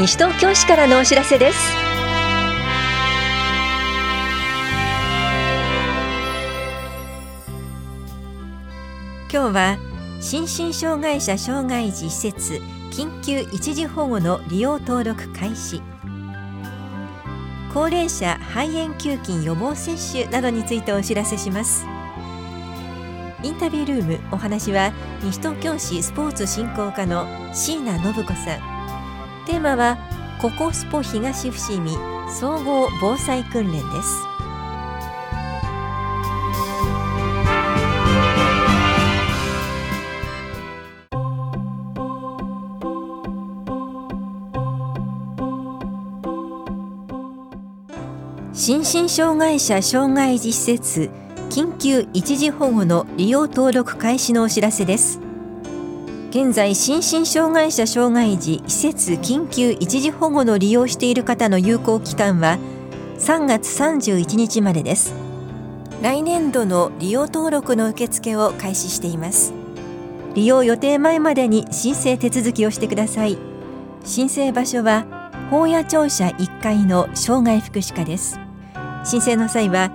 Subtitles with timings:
[0.00, 1.58] 西東京市からのお知らせです。
[9.30, 9.76] 今日は
[10.22, 15.82] 心身障害者障害児施設緊急一時保護の利用登録開始。
[17.74, 21.84] 高齢者肺炎球菌予防接種などについてお知らせします。
[23.42, 28.79] インタビュールームお話は西東京市スポーツ振興課の椎名信子さん。
[29.46, 29.98] テーマは
[30.40, 31.92] ココスポ東伏見
[32.30, 34.30] 総合防災訓練です。
[48.52, 51.10] 心身障害者障害児施設
[51.48, 55.29] 緊急一時保護の利用登録開始のお知らせです。
[56.30, 62.56] 現在心身障害者障害児施設緊急一時保護の利用している方の有効期間は
[63.18, 65.12] 3月31日までです。
[66.00, 69.52] 来年度の利用登録の受付を開始しています。
[70.34, 73.36] 利用予定前までに申請手続きをしてください。
[74.04, 75.06] 申請場所は
[75.50, 78.38] 法屋庁舎1階の障害福祉課です。
[79.02, 79.90] 申請の際は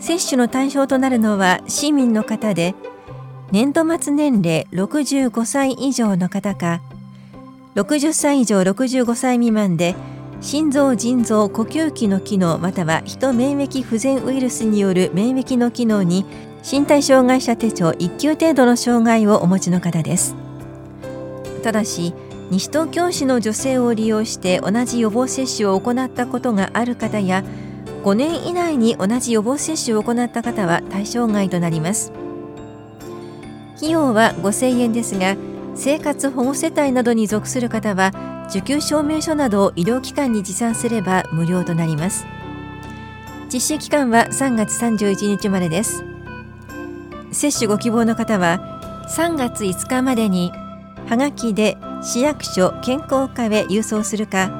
[0.00, 2.74] 接種の対象となるのは市民の方で
[3.50, 6.80] 年度末年齢65歳以上の方か
[7.74, 9.94] 60歳以上65歳未満で
[10.40, 16.24] 心臓腎臓呼吸器の機能または人免疫不全ウイルスによる免疫の機能に
[16.70, 20.36] 身体障害者手帳1級程度の障害をお持ちの方です。
[21.62, 22.14] ただし
[22.50, 27.44] 西東京市の女性を利用して同じ予防接種を行ったことがある方や
[28.04, 32.12] 5年以内に同じ予防接種を行った方は対象外となります。
[33.76, 35.36] 費用は5000円ですが
[35.74, 38.12] 生活保護世帯などに属する方は
[38.48, 42.26] 受給証明書などを医療機関に持参すれば無料となります。
[43.52, 46.04] 実施期間は3月31日までです。
[47.30, 48.60] 接種ご希望の方は
[49.08, 50.52] 3月5日までに
[51.08, 54.50] はがきで市役所健康課へ郵送するか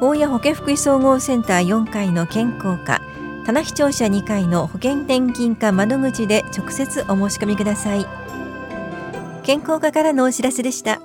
[0.00, 3.00] 大谷保健福祉総合センター4階の健康課
[3.46, 8.04] 棚視聴者2階の保険年金課窓口で直接お申し込みください。
[9.44, 11.00] 健康課からのお知らせでした。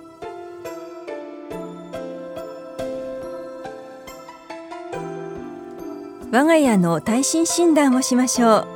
[6.31, 8.67] 我が家の耐震診断をしましょう。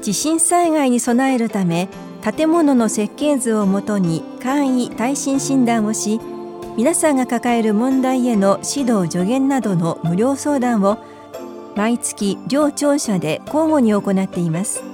[0.00, 1.88] 地震災害に備えるため
[2.22, 6.20] 建物の設計図をもとに簡易耐震診断をし
[6.76, 10.98] 皆さんが抱える問題への指導助言などの無料相談を
[11.74, 14.84] 毎月両庁舎で交互に行っています。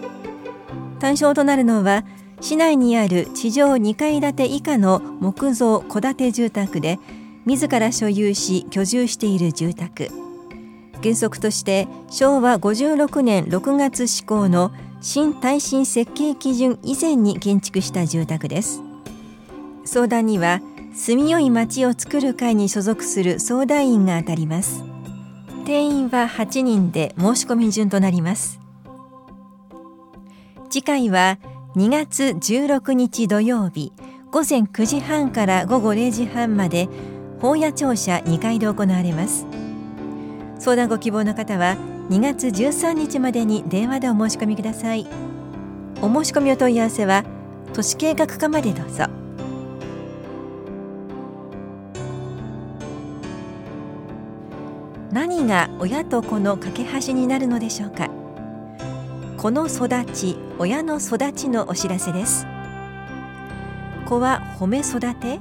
[1.01, 2.05] 対象となるのは
[2.41, 6.99] 市内にある地上2階建て以下の木造戸建て住宅で
[7.45, 10.22] 自ら所有し居住している住宅。
[11.03, 18.83] 原則として昭和56年6月施行の新耐震設計基準以前に建築した住宅です。
[19.85, 20.61] 相談には
[20.95, 24.85] 住みよい町を作る会に所属する相談員が当たります。
[25.65, 28.61] 定員は8人で申し込み順となります。
[30.71, 31.39] 次回は
[31.77, 33.93] 2月16日土曜日
[34.31, 36.89] 午前9時半から午後0時半まで
[37.41, 39.62] 法屋庁舎2階で行われます。
[40.63, 41.77] 相談ご希望の方は
[42.09, 45.09] 2月13日までに電話でお申し込みください。
[46.01, 47.25] お申し込みお問い合わせは
[47.73, 49.07] 都市計画課までどうぞ。
[55.11, 58.09] 何が親と子の架け橋になるのでしょうか。
[59.39, 62.47] 子の育ち親の育ちのお知らせです。
[64.07, 65.41] 子は褒め育て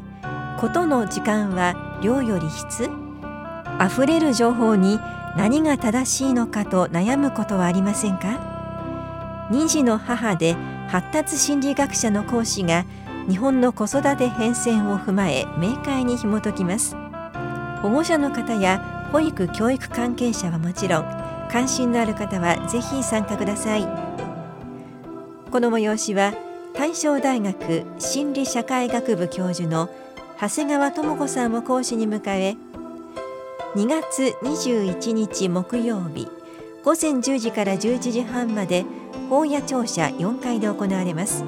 [0.60, 2.90] 子との時間は量より質。
[3.80, 5.00] 溢れる情報に
[5.38, 10.56] 何が正しいのかと悩むことはありませんか？2児の母で
[10.88, 12.86] 発達心理学者の講師が
[13.30, 16.96] 日本の子育て変遷を踏まえ明快に紐解きます。
[17.82, 21.06] 保護者の方や保育教育関係者はもちろん
[21.52, 23.88] 関心のある方はぜひ参加ください。
[25.52, 26.34] この催しは
[26.74, 29.90] 大正大学心理社会学部教授の
[30.40, 32.56] 長谷川智子さんを講師に迎え
[33.74, 36.28] 2月21日木曜日。
[36.84, 38.84] 午前10時から11時半まで
[39.30, 41.46] 本屋庁舎4階で行われます。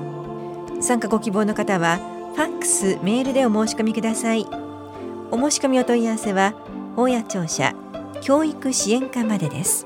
[0.79, 1.97] 参加ご希望の方は
[2.33, 4.47] ファックスメールでお申し込みください。
[5.31, 6.53] お申し込みお問い合わせは
[6.95, 7.75] 本屋庁舎
[8.21, 9.85] 教育支援課までです。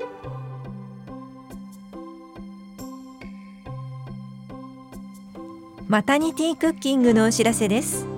[5.87, 8.16] マタニティクッキングのお知らせです。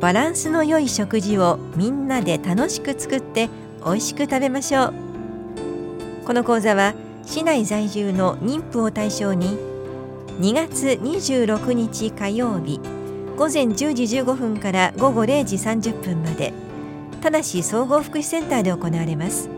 [0.00, 3.48] バランスの良い食事をみんなで楽しく作って
[3.84, 4.94] 美味しく食べましょう。
[6.24, 9.56] この講座は市内在住の妊婦を対象に
[10.40, 12.80] 2月26日火曜日
[13.36, 16.52] 午前10時15分から午後0時30分まで
[17.20, 19.50] ただし総合福祉センターで行われます。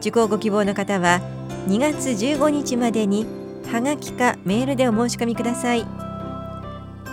[0.00, 1.20] 受講ご希望の方は
[1.68, 3.24] 2月15日までに
[3.70, 5.86] はがきかメールでお申し込みください。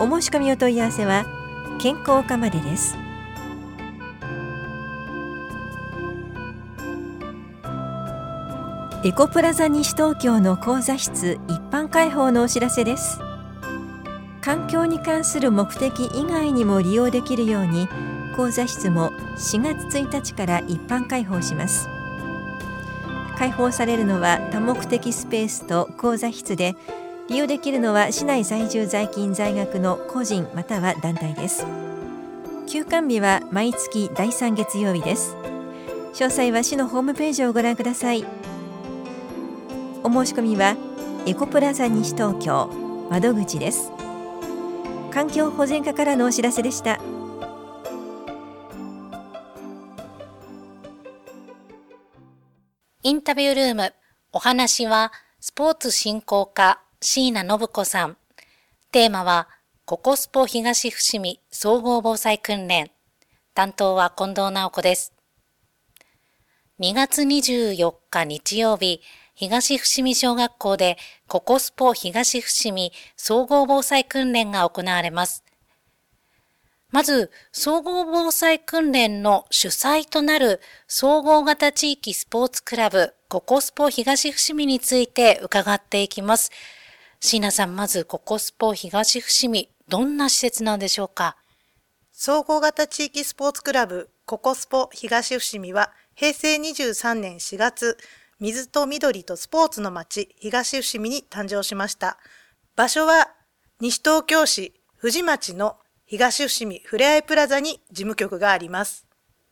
[0.00, 1.24] お申し込みお問い合わせは
[1.82, 2.94] 健康課までです。
[9.02, 13.18] エコプラザ西東京の講座室一般開放のお知らせです。
[14.42, 17.88] 環境に関する目的以外にも利用できるように
[18.36, 21.88] 講座室も4月1日から一般開放します。
[23.38, 26.76] 開放されるのは多目的スペースと講座室で
[27.30, 31.64] 利用できるのは市内在住在勤在学の個人または団体です
[32.66, 35.36] 休館日は毎月第3月曜日です
[36.12, 38.26] 詳細は市のホームページをご覧ください
[40.02, 40.76] お申し込みは
[41.26, 42.68] エコプラザ西東京
[43.08, 43.92] 窓口です
[45.10, 47.00] 環境保全課からのお知らせでした。
[53.02, 53.92] インタビュールーム。
[54.32, 58.18] お話は、スポーツ振興課、椎名信子さん。
[58.92, 59.48] テーマは、
[59.86, 62.90] ココスポ東伏見総合防災訓練。
[63.54, 65.14] 担当は近藤直子です。
[66.78, 69.00] 2月24日日曜日、
[69.34, 75.42] 東伏見小学校でココスポ東伏見総合防災訓練が行われます。
[76.90, 86.50] まず、総合防災訓練の主催となる総合型地域スポーツクラブ、ココスポ東伏見について伺っていきます。
[87.22, 91.36] 椎名さん、まずココスポ東伏見、どんな施設なんでしょうか？
[92.12, 97.98] 総合型地域スポーツクラブ、ココスポ東伏見は、平成23年4月、
[98.40, 102.16] 水と緑とスポーツの街、東伏見に誕生しました。
[102.74, 103.28] 場所は、
[103.80, 105.76] 西東京市富士町の
[106.06, 109.04] 東伏見ふれあいプラザに事務局があります。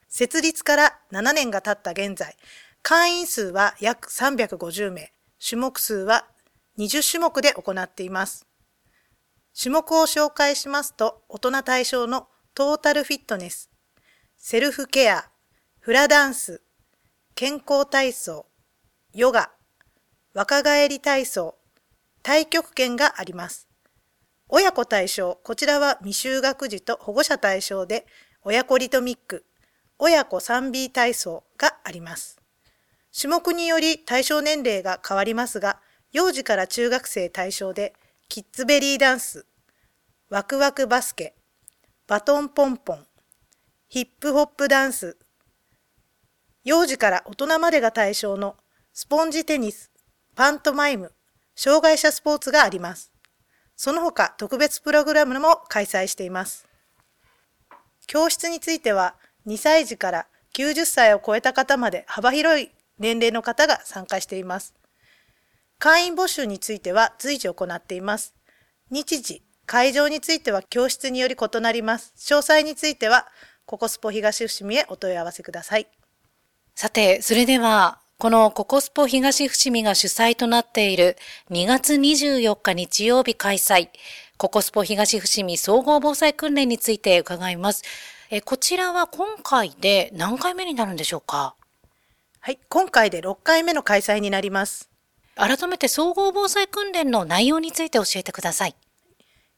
[0.09, 2.35] 設立から7年が経った現在、
[2.81, 5.13] 会員数は約350名、
[5.47, 6.27] 種目数は
[6.79, 8.47] 20種目で行っています。
[9.61, 13.69] 種目を紹介しますと、大人対象のトータルフィットネス、
[14.37, 15.29] セルフケア、
[15.81, 16.63] フラダンス、
[17.35, 18.47] 健康体操、
[19.13, 19.51] ヨガ、
[20.35, 21.57] 若返り体操、
[22.25, 23.69] 太極拳があります。
[24.49, 28.07] 親子対象、こちらは未就学児と保護者対象で、
[28.43, 29.45] 親子リトミック、
[29.99, 32.41] 親子 3B 体操があります。
[33.19, 35.81] 種目により対象年齢が変わりますが、
[36.13, 37.95] 幼児から中学生対象で、
[38.29, 39.47] キッズベリーダンス、
[40.31, 41.35] ワクワクバスケ、
[42.07, 43.07] バトンポンポン、
[43.89, 45.19] ヒップホップダンス、
[46.65, 48.57] 幼児から大人までが対象の
[48.93, 49.91] スポンジテニス、
[50.35, 51.13] パントマイム、
[51.55, 53.13] 障害者スポーツがあります。
[53.77, 56.67] その他特別プログラムも開催しています。
[58.07, 59.15] 教室については
[59.47, 64.75] 2歳児から90歳を超えた方まで幅広い年齢の方が参加しています。
[65.81, 68.35] 会員募集については随時行っています。
[68.91, 72.13] 日時、会場については教室により異なります。
[72.17, 73.29] 詳細については、
[73.65, 75.87] ココスポ東伏見へお問い合わせください。
[76.75, 81.17] さて、それでは、このココスポ東伏見が主催となっている
[81.51, 83.91] 2月24日日曜日開催、
[84.37, 87.85] ココスポ東伏見総合防災訓練について伺います。
[88.31, 91.55] えこちらは今回で何回目になるんでしょうか？
[92.41, 94.91] はい、今回で6回目の開催になります。
[95.39, 98.75] 改めて総合防災訓練の内容について教えてください。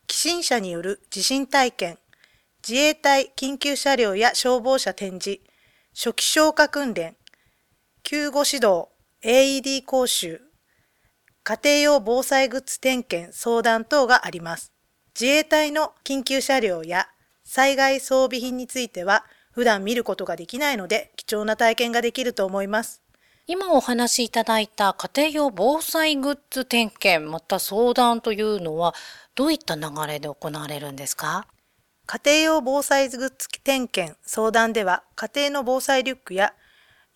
[0.07, 1.99] 寄進者による地震体験、
[2.67, 5.41] 自衛隊緊急車両や消防車展示、
[5.95, 7.17] 初期消火訓練、
[8.03, 8.89] 救護指導、
[9.25, 10.43] AED 講習、
[11.43, 14.75] 家庭用防災グッズ点検、相談等があります。
[15.19, 17.09] 自衛隊の緊急車両や
[17.45, 23.00] 災害装備品については普段見ることができないので貴重な体験ができると思います。
[23.53, 28.95] 今お話しいただいた家庭用防災グッズ点検また相談というのは
[29.35, 31.49] どういった流れで行われるんですか？
[32.07, 36.55] 家庭用防災グッズ点検相談では家庭の防災リュックや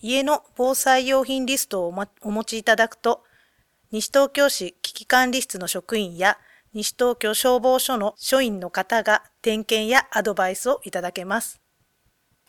[0.01, 3.23] 家の防災用品リストをお持ちいただくと
[3.93, 6.37] 西東京市危機管理室の職員や
[6.73, 11.61] 西東京消防署の署員の方が点検やアドバイスをいただけます。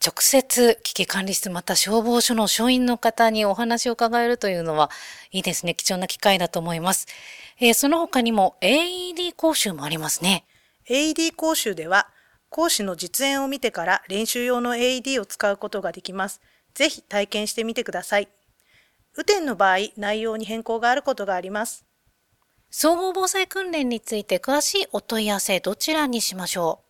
[0.04, 4.92] 直接危機管理室また消防署の署員の方にお話を伺えるというのは
[5.32, 5.74] いいですね。
[5.75, 7.08] 貴重な機会だと思います。
[7.60, 10.46] えー、その他にも AED 講習もありますね。
[10.90, 12.08] AED 講習では
[12.50, 16.42] 講師の実演を見てから練習用の AED を使うことができます。
[16.74, 18.30] ぜひ体験してみてください。
[19.18, 21.86] 雨天の場合、内容に変更があることがあります。
[22.70, 26.85] 総合防災訓練について詳しいお問い合わせどちらにしましょう？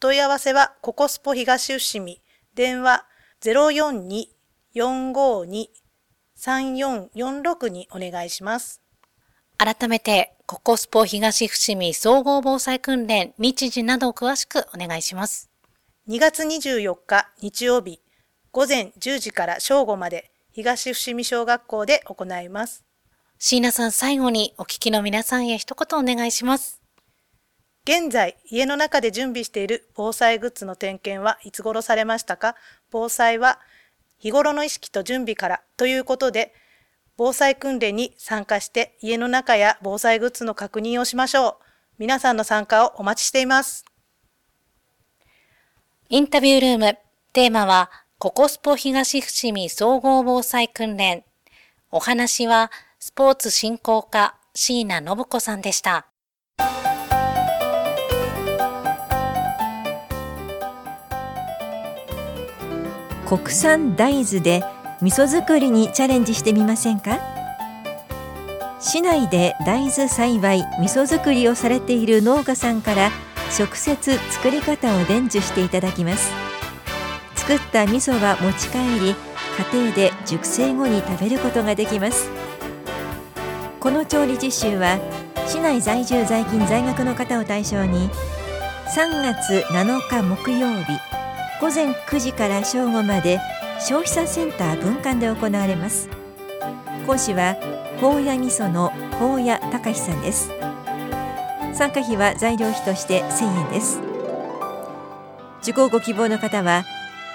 [0.00, 2.22] 問い合わせはココスポ東伏見、
[2.54, 3.04] 電話
[4.74, 8.80] 042-452-3446にお願いします。
[9.58, 15.50] 改めて、ココスポ東伏見総合防災訓練日時などを詳しくお願いします。
[16.08, 18.00] 2月24日日曜日、
[18.52, 22.86] 午前10時から正午まで東伏見小学校で行います。
[23.38, 26.79] 椎名さん最後にお聞きの皆さんへ一言お願いします。
[27.92, 32.54] 現在、家の中で準備している防災グッズの点検はいつ頃されましたか？
[32.88, 33.58] 防災は
[34.20, 36.54] 日頃の意識と準備からということで、
[37.16, 41.64] 防災訓練に参加して家の中や防災グッズの確認をしましょう。
[41.98, 43.84] 皆さんの参加をお待ちしています。
[46.10, 46.96] インタビュールーム、
[47.32, 51.24] テーマは、ココスポ東伏見総合防災訓練。
[51.90, 52.70] お話は、
[53.00, 56.06] スポーツ振興課椎名信子さんでした。
[63.30, 64.64] 国産大豆で
[65.00, 67.20] 味噌作りにチャレンジしてみませんか？
[68.80, 73.12] 市内で大豆栽培味噌作りをされている農家さんから
[73.56, 76.32] 直接作り方を伝授していただきます。
[77.36, 79.14] 作った味噌は持ち帰り
[79.72, 82.28] 家庭で熟成後に食べることができます。
[83.78, 84.98] この調理実習は
[85.46, 88.10] 市内在住在勤在学の方を対象に
[88.92, 90.98] 3月7日木曜日
[91.60, 93.38] 午前9時から正午まで
[93.80, 96.08] 消費者センター分館で行われます。
[97.06, 97.56] 講師は
[98.00, 100.50] 高野味噌の高野隆さんです。
[101.74, 104.00] 参加費は材料費として1000円です。
[105.62, 106.84] 受講ご希望の方は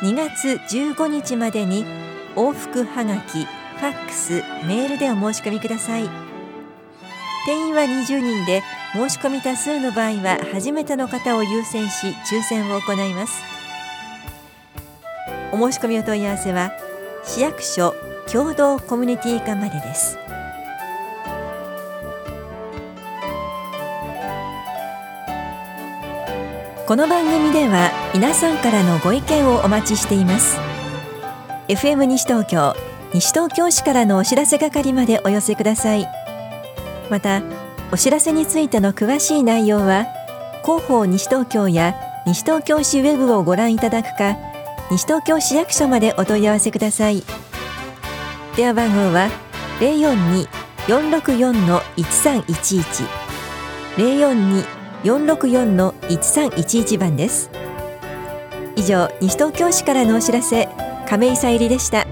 [0.02, 1.86] 2月15日までに
[2.36, 6.10] 往復はがきファックスメールでお申し込みください。
[7.46, 8.64] 定員は20人で
[8.94, 13.55] 申し込み多数の場合は初めての方を優先し抽選を行います。
[15.56, 16.74] お申し込みお問い合わせは
[17.24, 17.96] 市役所
[18.30, 20.18] 共同コミュニティ課までです。
[26.86, 30.60] この番組では皆さんからのご意見をお待ちしています。
[31.70, 32.76] FM 西東京
[33.14, 36.06] 西東京市からのお知らせ係までお寄せください。
[37.10, 37.42] また
[37.94, 40.06] お知らせについての詳しい内容は
[40.66, 41.96] 広報西東京や
[42.26, 44.36] 西東京市ウェブをご覧いただくか
[44.92, 47.24] 西東京市役所までお問い合わせください。
[48.56, 49.30] 電話番号は
[50.88, 53.08] 042-464-1311
[55.04, 57.50] 042-464-1311番です。
[58.76, 60.70] 以上西東京市からのお知らせ
[61.08, 62.06] 亀井さゆりでした。